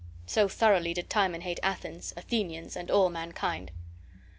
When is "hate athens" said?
1.41-2.11